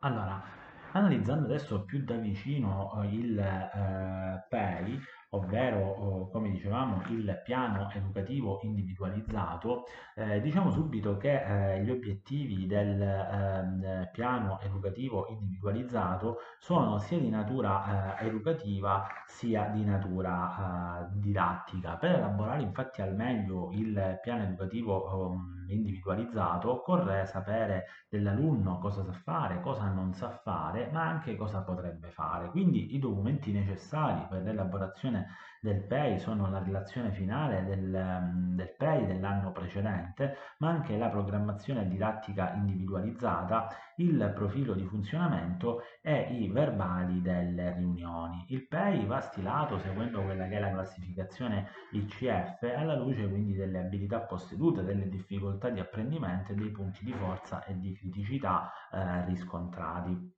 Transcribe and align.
Allora, 0.00 0.40
analizzando 0.92 1.46
adesso 1.46 1.84
più 1.84 2.04
da 2.04 2.16
vicino 2.16 3.02
eh, 3.02 3.14
il 3.14 3.38
eh, 3.38 4.46
PEI, 4.48 5.00
ovvero, 5.30 5.78
oh, 5.80 6.30
come 6.30 6.50
dicevamo, 6.50 7.02
il 7.08 7.40
piano 7.44 7.90
educativo 7.92 8.60
individualizzato, 8.62 9.84
eh, 10.14 10.40
diciamo 10.40 10.70
subito 10.70 11.16
che 11.16 11.76
eh, 11.76 11.82
gli 11.82 11.90
obiettivi 11.90 12.66
del 12.66 13.00
ehm, 13.00 14.08
piano 14.12 14.58
educativo 14.60 15.26
individualizzato 15.28 16.38
sono 16.58 16.98
sia 16.98 17.18
di 17.18 17.28
natura 17.28 18.16
eh, 18.18 18.26
educativa 18.26 19.06
sia 19.26 19.66
di 19.66 19.84
natura 19.84 21.08
eh, 21.10 21.18
didattica. 21.18 21.96
Per 21.96 22.10
elaborare 22.10 22.62
infatti 22.62 23.02
al 23.02 23.14
meglio 23.14 23.70
il 23.72 24.18
piano 24.22 24.44
educativo 24.44 25.30
um, 25.30 25.66
individualizzato 25.68 26.70
occorre 26.70 27.26
sapere 27.26 27.86
dell'alunno 28.08 28.78
cosa 28.78 29.04
sa 29.04 29.12
fare, 29.12 29.60
cosa 29.60 29.88
non 29.90 30.14
sa 30.14 30.30
fare, 30.30 30.88
ma 30.92 31.02
anche 31.06 31.36
cosa 31.36 31.62
potrebbe 31.62 32.10
fare. 32.10 32.48
Quindi 32.50 32.94
i 32.94 32.98
documenti 32.98 33.52
necessari 33.52 34.26
per 34.28 34.42
l'elaborazione 34.42 35.17
del 35.60 35.84
PEI 35.84 36.18
sono 36.18 36.48
la 36.50 36.62
relazione 36.62 37.10
finale 37.12 37.64
del, 37.64 37.94
ehm, 37.94 38.54
del 38.54 38.74
PEI 38.76 39.06
dell'anno 39.06 39.50
precedente, 39.52 40.36
ma 40.58 40.68
anche 40.70 40.96
la 40.96 41.08
programmazione 41.08 41.88
didattica 41.88 42.52
individualizzata, 42.54 43.68
il 43.96 44.32
profilo 44.34 44.74
di 44.74 44.84
funzionamento 44.84 45.82
e 46.00 46.28
i 46.30 46.48
verbali 46.48 47.20
delle 47.20 47.74
riunioni. 47.74 48.44
Il 48.48 48.66
PEI 48.68 49.04
va 49.06 49.20
stilato 49.20 49.78
seguendo 49.78 50.22
quella 50.22 50.46
che 50.46 50.56
è 50.56 50.60
la 50.60 50.70
classificazione 50.70 51.68
ICF 51.92 52.62
alla 52.76 52.96
luce 52.96 53.28
quindi 53.28 53.54
delle 53.54 53.80
abilità 53.80 54.20
possedute, 54.20 54.84
delle 54.84 55.08
difficoltà 55.08 55.70
di 55.70 55.80
apprendimento 55.80 56.52
e 56.52 56.54
dei 56.54 56.70
punti 56.70 57.04
di 57.04 57.12
forza 57.12 57.64
e 57.64 57.76
di 57.78 57.92
criticità 57.94 58.70
eh, 58.92 59.24
riscontrati. 59.24 60.36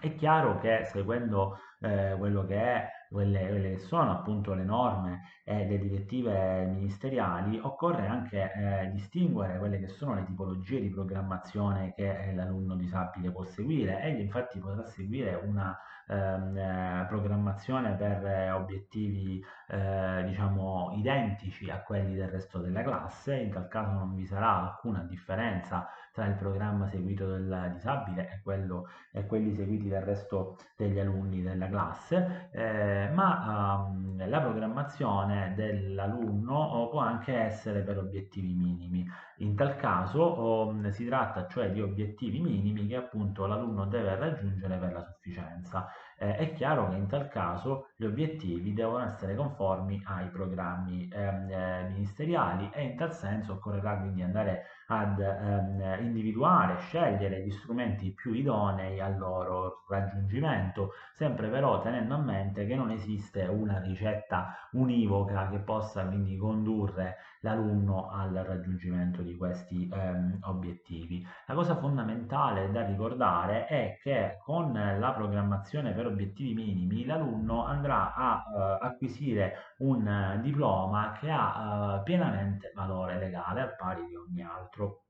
È 0.00 0.14
chiaro 0.14 0.58
che 0.58 0.84
seguendo 0.84 1.58
eh, 1.80 2.14
quello 2.16 2.44
che 2.46 2.56
è 2.56 2.88
quelle, 3.10 3.48
quelle, 3.48 3.70
che 3.72 3.78
sono 3.78 4.12
appunto 4.12 4.54
le 4.54 4.62
norme 4.62 5.22
e 5.44 5.66
le 5.66 5.78
direttive 5.78 6.64
ministeriali, 6.66 7.58
occorre 7.60 8.06
anche 8.06 8.52
eh, 8.52 8.90
distinguere 8.92 9.58
quelle 9.58 9.80
che 9.80 9.88
sono 9.88 10.14
le 10.14 10.24
tipologie 10.24 10.80
di 10.80 10.90
programmazione 10.90 11.92
che 11.94 12.28
eh, 12.28 12.34
l'alunno 12.34 12.76
disabile 12.76 13.30
può 13.30 13.44
seguire. 13.44 14.00
Egli 14.02 14.20
infatti 14.20 14.60
potrà 14.60 14.86
seguire 14.86 15.34
una 15.34 15.76
ehm, 16.10 16.56
eh, 16.56 17.06
programmazione 17.08 17.94
per 17.94 18.24
eh, 18.24 18.50
obiettivi 18.50 19.44
eh, 19.68 20.24
diciamo 20.26 20.92
identici 20.96 21.70
a 21.70 21.80
quelli 21.82 22.14
del 22.14 22.28
resto 22.28 22.58
della 22.58 22.82
classe, 22.82 23.36
in 23.36 23.50
tal 23.50 23.68
caso 23.68 23.92
non 23.92 24.14
vi 24.14 24.26
sarà 24.26 24.62
alcuna 24.62 25.00
differenza 25.02 25.88
tra 26.12 26.26
il 26.26 26.34
programma 26.34 26.88
seguito 26.88 27.26
dal 27.26 27.70
disabile 27.72 28.28
e, 28.30 28.40
quello, 28.42 28.88
e 29.12 29.24
quelli 29.26 29.54
seguiti 29.54 29.88
dal 29.88 30.02
resto 30.02 30.56
degli 30.76 30.98
alunni 30.98 31.42
della 31.42 31.68
classe, 31.68 32.48
eh, 32.52 32.99
ma 33.08 33.86
um, 33.88 34.28
la 34.28 34.40
programmazione 34.40 35.54
dell'alunno 35.56 36.88
può 36.90 37.00
anche 37.00 37.34
essere 37.34 37.82
per 37.82 37.98
obiettivi 37.98 38.52
minimi. 38.52 39.06
In 39.38 39.56
tal 39.56 39.76
caso 39.76 40.68
um, 40.68 40.90
si 40.90 41.06
tratta 41.06 41.46
cioè 41.46 41.70
di 41.70 41.80
obiettivi 41.80 42.40
minimi 42.40 42.86
che 42.86 42.96
appunto 42.96 43.46
l'alunno 43.46 43.86
deve 43.86 44.16
raggiungere 44.16 44.76
per 44.76 44.92
la 44.92 45.02
sufficienza. 45.02 45.86
Eh, 46.22 46.36
è 46.36 46.52
chiaro 46.52 46.90
che 46.90 46.96
in 46.96 47.06
tal 47.06 47.28
caso 47.28 47.92
gli 47.96 48.04
obiettivi 48.04 48.74
devono 48.74 49.06
essere 49.06 49.34
conformi 49.34 50.02
ai 50.04 50.28
programmi 50.28 51.08
ehm, 51.10 51.48
eh, 51.50 51.88
ministeriali 51.88 52.68
e 52.74 52.82
in 52.82 52.96
tal 52.96 53.14
senso 53.14 53.54
occorrerà 53.54 53.96
quindi 53.96 54.20
andare 54.20 54.66
ad 54.88 55.18
ehm, 55.18 55.96
individuare, 56.00 56.76
scegliere 56.80 57.40
gli 57.42 57.50
strumenti 57.50 58.12
più 58.12 58.34
idonei 58.34 59.00
al 59.00 59.16
loro 59.16 59.86
raggiungimento, 59.88 60.92
sempre 61.14 61.48
però 61.48 61.80
tenendo 61.80 62.14
a 62.16 62.18
mente 62.18 62.66
che 62.66 62.74
non 62.74 62.90
esiste 62.90 63.44
una 63.44 63.80
ricetta 63.80 64.68
univoca 64.72 65.48
che 65.48 65.60
possa 65.60 66.04
quindi 66.04 66.36
condurre 66.36 67.16
l'alunno 67.40 68.10
al 68.10 68.32
raggiungimento 68.32 69.22
di 69.22 69.36
questi 69.36 69.88
ehm, 69.92 70.38
obiettivi. 70.42 71.26
La 71.46 71.54
cosa 71.54 71.76
fondamentale 71.76 72.70
da 72.70 72.84
ricordare 72.84 73.66
è 73.66 73.98
che 74.02 74.38
con 74.42 74.72
la 74.72 75.12
programmazione 75.12 75.92
per 75.92 76.06
obiettivi 76.06 76.54
minimi 76.54 77.04
l'alunno 77.04 77.64
andrà 77.64 78.14
a 78.14 78.44
eh, 78.44 78.78
acquisire 78.86 79.74
un 79.78 80.38
diploma 80.42 81.16
che 81.18 81.30
ha 81.30 81.98
eh, 81.98 82.02
pienamente 82.02 82.72
valore 82.74 83.18
legale 83.18 83.60
al 83.60 83.76
pari 83.76 84.04
di 84.06 84.14
ogni 84.14 84.42
altro. 84.42 85.04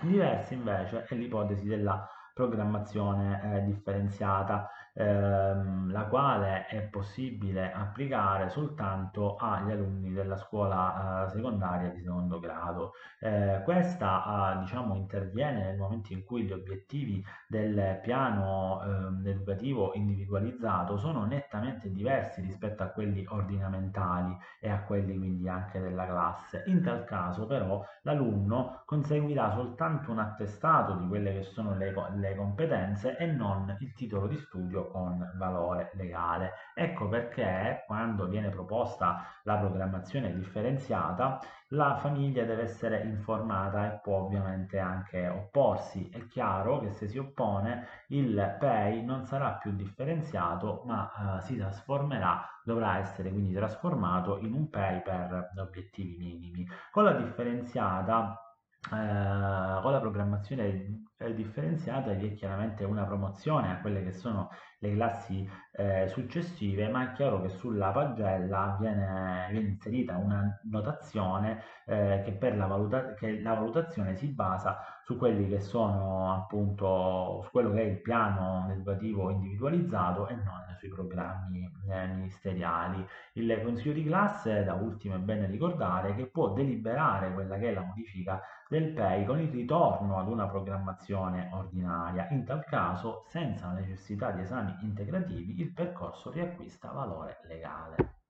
Diversa 0.00 0.54
invece 0.54 1.04
è 1.04 1.14
l'ipotesi 1.14 1.66
della 1.66 2.08
programmazione 2.34 3.40
eh, 3.42 3.64
differenziata, 3.64 4.68
ehm, 4.94 5.90
la 5.90 6.04
quale 6.06 6.66
è 6.66 6.82
possibile 6.82 7.72
applicare 7.72 8.48
soltanto 8.50 9.36
agli 9.36 9.70
alunni 9.70 10.12
della 10.12 10.36
scuola 10.36 11.26
eh, 11.26 11.30
secondaria 11.30 11.88
di 11.90 12.00
secondo 12.02 12.38
grado. 12.40 12.92
Eh, 13.20 13.60
questa 13.64 14.56
diciamo, 14.60 14.94
interviene 14.96 15.64
nel 15.64 15.76
momento 15.78 16.12
in 16.12 16.24
cui 16.24 16.44
gli 16.44 16.52
obiettivi 16.52 17.24
del 17.46 18.00
piano 18.02 18.82
ehm, 18.82 19.26
educativo 19.26 19.92
individualizzato 19.94 20.96
sono 20.96 21.24
nettamente 21.24 21.90
diversi 21.90 22.40
rispetto 22.40 22.82
a 22.82 22.88
quelli 22.88 23.24
ordinamentali 23.28 24.36
e 24.60 24.68
a 24.70 24.82
quelli 24.84 25.16
quindi 25.16 25.48
anche 25.48 25.80
della 25.80 26.06
classe. 26.06 26.62
In 26.66 26.82
tal 26.82 27.04
caso 27.04 27.46
però 27.46 27.84
l'alunno 28.02 28.82
conseguirà 28.84 29.50
soltanto 29.52 30.10
un 30.10 30.18
attestato 30.18 30.94
di 30.96 31.06
quelle 31.06 31.32
che 31.32 31.42
sono 31.42 31.74
le, 31.76 31.94
le 32.16 32.34
competenze 32.36 33.16
e 33.16 33.26
non 33.26 33.76
il 33.80 33.92
titolo 33.94 34.26
di 34.26 34.36
studio 34.36 34.81
con 34.90 35.32
valore 35.36 35.90
legale. 35.94 36.52
Ecco 36.74 37.08
perché 37.08 37.84
quando 37.86 38.26
viene 38.26 38.48
proposta 38.48 39.26
la 39.44 39.56
programmazione 39.56 40.32
differenziata 40.34 41.40
la 41.72 41.96
famiglia 41.96 42.44
deve 42.44 42.62
essere 42.62 43.02
informata 43.02 43.86
e 43.86 43.98
può 44.00 44.18
ovviamente 44.18 44.78
anche 44.78 45.26
opporsi. 45.28 46.08
È 46.10 46.26
chiaro 46.26 46.80
che 46.80 46.90
se 46.92 47.08
si 47.08 47.18
oppone 47.18 47.86
il 48.08 48.56
PEI 48.58 49.02
non 49.04 49.24
sarà 49.24 49.52
più 49.52 49.72
differenziato 49.72 50.82
ma 50.84 51.38
eh, 51.38 51.40
si 51.42 51.56
trasformerà, 51.56 52.46
dovrà 52.62 52.98
essere 52.98 53.30
quindi 53.30 53.54
trasformato 53.54 54.38
in 54.38 54.52
un 54.52 54.68
PEI 54.68 55.00
per 55.02 55.52
obiettivi 55.56 56.16
minimi. 56.16 56.66
Con 56.90 57.04
la 57.04 57.12
differenziata 57.12 58.51
eh, 58.90 59.80
con 59.80 59.92
la 59.92 60.00
programmazione 60.00 61.04
differenziata 61.34 62.12
vi 62.12 62.30
è 62.30 62.34
chiaramente 62.34 62.82
una 62.84 63.04
promozione 63.04 63.70
a 63.70 63.80
quelle 63.80 64.02
che 64.02 64.12
sono 64.12 64.50
le 64.78 64.94
classi 64.94 65.48
eh, 65.74 66.08
successive, 66.08 66.88
ma 66.88 67.10
è 67.10 67.12
chiaro 67.14 67.40
che 67.40 67.48
sulla 67.48 67.92
pagella 67.92 68.76
viene, 68.80 69.46
viene 69.52 69.68
inserita 69.68 70.16
una 70.16 70.60
notazione 70.64 71.62
eh, 71.86 72.22
che 72.24 72.32
per 72.32 72.56
la, 72.56 72.66
valuta 72.66 73.14
che 73.14 73.40
la 73.40 73.54
valutazione 73.54 74.16
si 74.16 74.32
basa 74.32 74.78
su 75.04 75.16
quelli 75.16 75.48
che 75.48 75.60
sono 75.60 76.32
appunto 76.32 77.40
su 77.44 77.50
quello 77.50 77.72
che 77.72 77.82
è 77.82 77.86
il 77.86 78.00
piano 78.00 78.68
educativo 78.70 79.30
individualizzato 79.30 80.28
e 80.28 80.34
non 80.34 80.62
sui 80.82 80.88
programmi 80.88 81.70
eh, 81.88 82.06
ministeriali. 82.08 83.06
Il 83.34 83.60
consiglio 83.62 83.94
di 83.94 84.04
classe, 84.04 84.64
da 84.64 84.74
ultimo 84.74 85.14
è 85.14 85.18
bene 85.18 85.46
ricordare, 85.46 86.14
che 86.16 86.26
può 86.26 86.52
deliberare 86.52 87.32
quella 87.32 87.56
che 87.56 87.68
è 87.68 87.72
la 87.72 87.82
modifica 87.82 88.42
del 88.68 88.92
PEI 88.92 89.24
con 89.24 89.38
il 89.40 89.50
ritorno 89.50 90.18
ad 90.18 90.26
una 90.26 90.48
programmazione 90.48 91.50
ordinaria. 91.52 92.26
In 92.30 92.44
tal 92.44 92.64
caso, 92.64 93.24
senza 93.28 93.66
la 93.66 93.74
necessità 93.74 94.32
di 94.32 94.40
esami 94.40 94.76
integrativi, 94.82 95.60
il 95.60 95.72
percorso 95.72 96.32
riacquista 96.32 96.90
valore 96.90 97.38
legale. 97.46 98.20